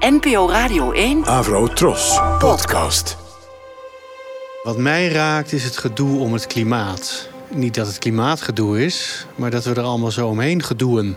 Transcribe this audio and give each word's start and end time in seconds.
NPO 0.00 0.48
Radio 0.48 0.92
1. 0.92 1.24
Avro 1.24 1.66
Tros. 1.66 2.20
Podcast. 2.38 3.16
Wat 4.62 4.78
mij 4.78 5.08
raakt 5.08 5.52
is 5.52 5.64
het 5.64 5.76
gedoe 5.76 6.20
om 6.20 6.32
het 6.32 6.46
klimaat. 6.46 7.28
Niet 7.50 7.74
dat 7.74 7.86
het 7.86 7.98
klimaatgedoe 7.98 8.84
is, 8.84 9.26
maar 9.34 9.50
dat 9.50 9.64
we 9.64 9.74
er 9.74 9.82
allemaal 9.82 10.10
zo 10.10 10.28
omheen 10.28 10.62
gedoeën. 10.62 11.16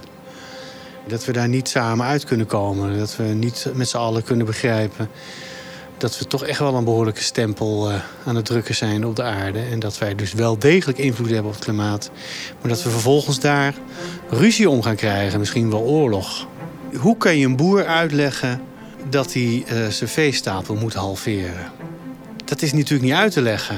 Dat 1.07 1.25
we 1.25 1.31
daar 1.31 1.47
niet 1.47 1.69
samen 1.69 2.05
uit 2.05 2.25
kunnen 2.25 2.45
komen. 2.45 2.97
Dat 2.97 3.15
we 3.15 3.23
niet 3.23 3.71
met 3.73 3.89
z'n 3.89 3.97
allen 3.97 4.23
kunnen 4.23 4.45
begrijpen 4.45 5.09
dat 5.97 6.17
we 6.17 6.27
toch 6.27 6.45
echt 6.45 6.59
wel 6.59 6.75
een 6.75 6.83
behoorlijke 6.83 7.23
stempel 7.23 7.91
uh, 7.91 7.95
aan 8.25 8.35
het 8.35 8.45
drukken 8.45 8.75
zijn 8.75 9.05
op 9.05 9.15
de 9.15 9.23
aarde. 9.23 9.59
En 9.59 9.79
dat 9.79 9.97
wij 9.97 10.15
dus 10.15 10.33
wel 10.33 10.59
degelijk 10.59 10.97
invloed 10.97 11.29
hebben 11.29 11.47
op 11.47 11.55
het 11.55 11.63
klimaat. 11.63 12.11
Maar 12.61 12.69
dat 12.69 12.83
we 12.83 12.89
vervolgens 12.89 13.39
daar 13.39 13.73
ruzie 14.29 14.69
om 14.69 14.81
gaan 14.81 14.95
krijgen, 14.95 15.39
misschien 15.39 15.69
wel 15.69 15.81
oorlog. 15.81 16.47
Hoe 16.95 17.17
kan 17.17 17.37
je 17.37 17.45
een 17.45 17.55
boer 17.55 17.85
uitleggen 17.85 18.61
dat 19.09 19.33
hij 19.33 19.63
uh, 19.71 19.87
zijn 19.87 20.09
veestapel 20.09 20.75
moet 20.75 20.93
halveren? 20.93 21.71
Dat 22.45 22.61
is 22.61 22.73
natuurlijk 22.73 23.01
niet 23.01 23.19
uit 23.19 23.31
te 23.31 23.41
leggen. 23.41 23.75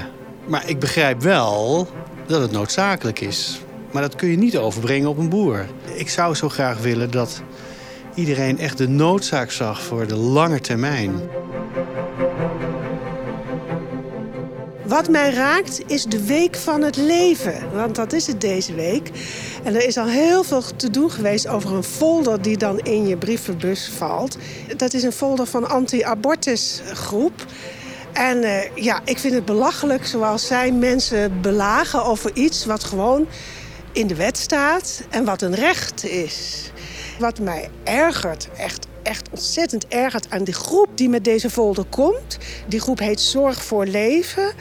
Maar 0.48 0.70
ik 0.70 0.80
begrijp 0.80 1.22
wel 1.22 1.88
dat 2.28 2.42
het 2.42 2.52
noodzakelijk 2.52 3.20
is. 3.20 3.62
Maar 3.92 4.02
dat 4.02 4.16
kun 4.16 4.30
je 4.30 4.38
niet 4.38 4.58
overbrengen 4.58 5.10
op 5.10 5.18
een 5.18 5.30
boer. 5.30 5.66
Ik 5.94 6.10
zou 6.10 6.36
zo 6.36 6.50
graag 6.50 6.80
willen 6.80 7.12
dat 7.12 7.42
iedereen 8.16 8.60
echt 8.60 8.78
de 8.78 8.88
noodzaak 8.88 9.52
zag 9.52 9.82
voor 9.82 10.08
de 10.08 10.16
lange 10.16 10.60
termijn. 10.60 11.22
Wat 14.94 15.10
mij 15.10 15.34
raakt 15.34 15.82
is 15.88 16.04
de 16.04 16.26
week 16.26 16.56
van 16.56 16.82
het 16.82 16.96
leven. 16.96 17.72
Want 17.72 17.96
dat 17.96 18.14
is 18.14 18.28
het 18.28 18.42
deze 18.42 18.74
week. 18.74 19.12
En 19.64 19.76
er 19.76 19.86
is 19.86 19.98
al 19.98 20.08
heel 20.08 20.44
veel 20.44 20.62
te 20.76 20.90
doen 20.90 21.12
geweest 21.12 21.48
over 21.48 21.74
een 21.74 21.84
folder 21.84 22.42
die 22.42 22.58
dan 22.58 22.80
in 22.80 23.08
je 23.08 23.18
brievenbus 23.18 23.92
valt. 23.98 24.38
Dat 24.78 24.94
is 24.94 25.04
een 25.04 25.12
folder 25.12 25.46
van 25.46 25.70
anti-abortus 25.70 26.82
groep. 26.94 27.46
En 28.12 28.38
uh, 28.44 28.76
ja, 28.76 29.02
ik 29.06 29.20
vind 29.20 29.34
het 29.34 29.46
belachelijk 29.46 30.06
zoals 30.06 30.48
zij 30.48 30.72
mensen 30.72 31.42
belagen 31.42 32.04
over 32.04 32.32
iets 32.34 32.66
wat 32.66 32.84
gewoon 32.84 33.28
in 33.92 34.08
de 34.08 34.16
wet 34.16 34.38
staat 34.38 35.04
en 35.10 35.26
wat 35.26 35.42
een 35.42 35.56
recht 35.56 36.06
is. 36.06 36.72
Wat 37.20 37.40
mij 37.40 37.70
ergert, 37.84 38.50
echt 38.58 38.88
echt 39.04 39.30
ontzettend 39.30 39.88
ergert 39.88 40.30
aan 40.30 40.44
die 40.44 40.54
groep 40.54 40.88
die 40.96 41.10
met 41.10 41.24
deze 41.24 41.50
folder 41.50 41.86
komt. 41.86 42.38
Die 42.68 42.80
groep 42.80 43.00
heet 43.00 43.22
Zorg 43.22 43.64
voor 43.64 43.86
Leven. 43.86 44.54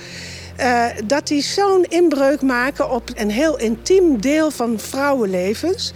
Uh, 0.61 0.86
dat 1.05 1.27
die 1.27 1.42
zo'n 1.42 1.84
inbreuk 1.84 2.42
maken 2.42 2.91
op 2.91 3.11
een 3.14 3.31
heel 3.31 3.58
intiem 3.58 4.20
deel 4.20 4.50
van 4.50 4.78
vrouwenlevens. 4.78 5.92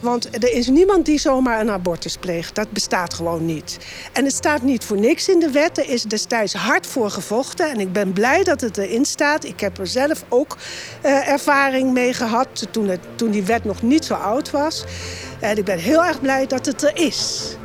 Want 0.00 0.34
er 0.34 0.52
is 0.52 0.68
niemand 0.68 1.06
die 1.06 1.18
zomaar 1.18 1.60
een 1.60 1.70
abortus 1.70 2.16
pleegt. 2.16 2.54
Dat 2.54 2.70
bestaat 2.70 3.14
gewoon 3.14 3.46
niet. 3.46 3.78
En 4.12 4.24
het 4.24 4.34
staat 4.34 4.62
niet 4.62 4.84
voor 4.84 4.98
niks 4.98 5.28
in 5.28 5.40
de 5.40 5.50
wet. 5.50 5.78
Er 5.78 5.90
is 5.90 6.02
destijds 6.02 6.54
hard 6.54 6.86
voor 6.86 7.10
gevochten. 7.10 7.70
En 7.70 7.80
ik 7.80 7.92
ben 7.92 8.12
blij 8.12 8.44
dat 8.44 8.60
het 8.60 8.78
erin 8.78 9.04
staat. 9.04 9.44
Ik 9.44 9.60
heb 9.60 9.78
er 9.78 9.86
zelf 9.86 10.24
ook 10.28 10.56
uh, 11.04 11.28
ervaring 11.28 11.92
mee 11.92 12.12
gehad 12.12 12.66
toen, 12.70 12.88
het, 12.88 13.00
toen 13.14 13.30
die 13.30 13.44
wet 13.44 13.64
nog 13.64 13.82
niet 13.82 14.04
zo 14.04 14.14
oud 14.14 14.50
was. 14.50 14.84
En 15.40 15.56
ik 15.56 15.64
ben 15.64 15.78
heel 15.78 16.04
erg 16.04 16.20
blij 16.20 16.46
dat 16.46 16.66
het 16.66 16.82
er 16.82 16.96
is. 16.96 17.56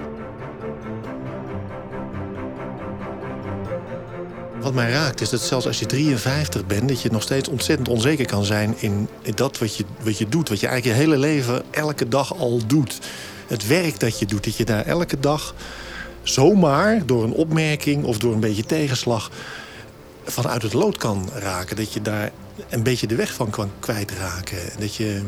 Wat 4.62 4.74
mij 4.74 4.92
raakt 4.92 5.22
is 5.22 5.30
dat 5.30 5.42
zelfs 5.42 5.68
als 5.68 5.80
je 5.80 5.86
53 5.86 6.66
bent, 6.66 6.88
dat 6.88 7.02
je 7.02 7.12
nog 7.12 7.22
steeds 7.22 7.50
ontzettend 7.50 7.88
onzeker 7.88 8.26
kan 8.26 8.46
zijn 8.46 8.76
in, 8.78 9.08
dat 9.36 9.58
wat 9.58 9.76
je, 9.76 9.86
wat 10.04 10.18
je 10.18 10.30
doet. 10.30 10.50
Wat 10.50 10.60
je 10.60 10.68
eigenlijk 10.68 10.98
je 10.98 11.04
hele 11.04 11.18
leven 11.18 11.64
elke 11.72 12.08
dag 12.08 12.36
al 12.38 12.60
doet. 12.68 13.00
Het 13.48 13.68
werk 13.68 14.00
dat 14.00 14.20
je 14.20 14.26
doet, 14.26 14.44
dat 14.44 14.56
je 14.56 14.66
daar 14.66 14.86
elke 14.86 15.20
dag 15.20 15.56
zomaar 16.24 17.06
door 17.06 17.24
een 17.24 17.34
opmerking 17.34 18.04
of 18.04 18.18
door 18.18 18.34
een 18.34 18.40
beetje 18.40 18.66
tegenslag 18.66 19.32
vanuit 20.24 20.62
het 20.62 20.74
lood 20.74 20.98
kan 20.98 21.30
raken. 21.34 21.76
Dat 21.76 21.94
je 21.94 22.02
daar 22.02 22.32
een 22.70 22.84
beetje 22.84 23.08
de 23.08 23.16
weg 23.16 23.34
van 23.34 23.50
kan 23.50 23.72
kwijtraken. 23.80 24.58
Dat 24.80 24.96
je 24.96 25.22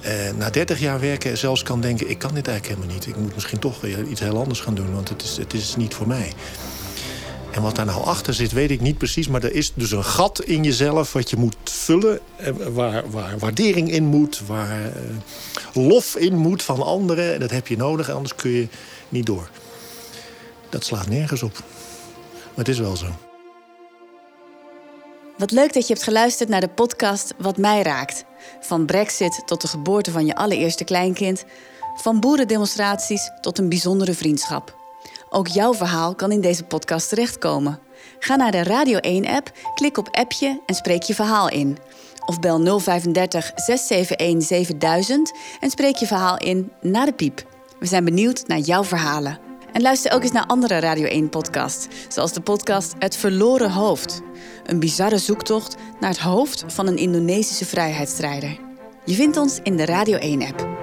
eh, 0.00 0.12
na 0.36 0.50
30 0.50 0.80
jaar 0.80 1.00
werken 1.00 1.38
zelfs 1.38 1.62
kan 1.62 1.80
denken: 1.80 2.10
ik 2.10 2.18
kan 2.18 2.34
dit 2.34 2.48
eigenlijk 2.48 2.78
helemaal 2.78 2.98
niet. 2.98 3.06
Ik 3.06 3.16
moet 3.16 3.34
misschien 3.34 3.58
toch 3.58 3.84
iets 3.84 4.20
heel 4.20 4.38
anders 4.38 4.60
gaan 4.60 4.74
doen, 4.74 4.94
want 4.94 5.08
het 5.08 5.22
is, 5.22 5.36
het 5.36 5.54
is 5.54 5.76
niet 5.76 5.94
voor 5.94 6.06
mij. 6.06 6.32
En 7.56 7.62
wat 7.62 7.76
daar 7.76 7.86
nou 7.86 8.04
achter 8.04 8.34
zit, 8.34 8.52
weet 8.52 8.70
ik 8.70 8.80
niet 8.80 8.98
precies. 8.98 9.28
Maar 9.28 9.42
er 9.42 9.54
is 9.54 9.72
dus 9.74 9.90
een 9.90 10.04
gat 10.04 10.42
in 10.42 10.62
jezelf 10.62 11.12
wat 11.12 11.30
je 11.30 11.36
moet 11.36 11.56
vullen. 11.64 12.20
Eh, 12.36 12.52
waar, 12.72 13.10
waar 13.10 13.38
waardering 13.38 13.90
in 13.90 14.04
moet, 14.04 14.40
waar 14.46 14.80
uh, 14.80 14.92
lof 15.88 16.16
in 16.16 16.36
moet 16.36 16.62
van 16.62 16.82
anderen. 16.82 17.34
En 17.34 17.40
dat 17.40 17.50
heb 17.50 17.66
je 17.66 17.76
nodig, 17.76 18.10
anders 18.10 18.34
kun 18.34 18.50
je 18.50 18.68
niet 19.08 19.26
door. 19.26 19.50
Dat 20.68 20.84
slaat 20.84 21.08
nergens 21.08 21.42
op. 21.42 21.52
Maar 22.32 22.64
het 22.64 22.68
is 22.68 22.78
wel 22.78 22.96
zo. 22.96 23.06
Wat 25.38 25.50
leuk 25.50 25.72
dat 25.72 25.86
je 25.86 25.92
hebt 25.92 26.04
geluisterd 26.04 26.48
naar 26.48 26.60
de 26.60 26.68
podcast 26.68 27.34
Wat 27.38 27.56
mij 27.56 27.82
raakt. 27.82 28.24
Van 28.60 28.86
Brexit 28.86 29.42
tot 29.46 29.60
de 29.60 29.68
geboorte 29.68 30.10
van 30.10 30.26
je 30.26 30.34
allereerste 30.34 30.84
kleinkind. 30.84 31.44
Van 31.94 32.20
boerendemonstraties 32.20 33.30
tot 33.40 33.58
een 33.58 33.68
bijzondere 33.68 34.14
vriendschap. 34.14 34.85
Ook 35.28 35.46
jouw 35.46 35.74
verhaal 35.74 36.14
kan 36.14 36.32
in 36.32 36.40
deze 36.40 36.64
podcast 36.64 37.08
terechtkomen. 37.08 37.78
Ga 38.18 38.36
naar 38.36 38.50
de 38.50 38.62
Radio 38.62 38.98
1-app, 38.98 39.50
klik 39.74 39.98
op 39.98 40.08
appje 40.16 40.62
en 40.66 40.74
spreek 40.74 41.02
je 41.02 41.14
verhaal 41.14 41.48
in. 41.48 41.78
Of 42.26 42.40
bel 42.40 42.78
035 42.78 43.52
671 43.54 44.46
7000 44.46 45.32
en 45.60 45.70
spreek 45.70 45.96
je 45.96 46.06
verhaal 46.06 46.38
in 46.38 46.72
na 46.80 47.04
de 47.04 47.12
piep. 47.12 47.46
We 47.78 47.86
zijn 47.86 48.04
benieuwd 48.04 48.46
naar 48.46 48.58
jouw 48.58 48.84
verhalen. 48.84 49.38
En 49.72 49.82
luister 49.82 50.12
ook 50.12 50.22
eens 50.22 50.32
naar 50.32 50.46
andere 50.46 50.78
Radio 50.78 51.22
1-podcasts, 51.22 51.86
zoals 52.08 52.32
de 52.32 52.40
podcast 52.40 52.94
Het 52.98 53.16
Verloren 53.16 53.70
Hoofd. 53.70 54.20
Een 54.64 54.80
bizarre 54.80 55.18
zoektocht 55.18 55.76
naar 56.00 56.10
het 56.10 56.18
hoofd 56.18 56.64
van 56.66 56.86
een 56.86 56.96
Indonesische 56.96 57.64
vrijheidsstrijder. 57.64 58.58
Je 59.04 59.14
vindt 59.14 59.36
ons 59.36 59.58
in 59.62 59.76
de 59.76 59.84
Radio 59.84 60.18
1-app. 60.18 60.75